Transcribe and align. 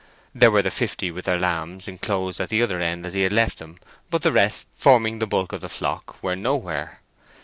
There 0.33 0.49
were 0.49 0.63
the 0.63 0.71
fifty 0.71 1.11
with 1.11 1.25
their 1.25 1.37
lambs, 1.37 1.87
enclosed 1.87 2.39
at 2.41 2.49
the 2.49 2.63
other 2.63 2.79
end 2.79 3.05
as 3.05 3.13
he 3.13 3.21
had 3.21 3.31
left 3.31 3.59
them, 3.59 3.77
but 4.09 4.23
the 4.23 4.31
rest, 4.31 4.69
forming 4.75 5.19
the 5.19 5.27
bulk 5.27 5.53
of 5.53 5.61
the 5.61 5.69
flock, 5.69 6.17
were 6.23 6.35
nowhere. 6.35 7.01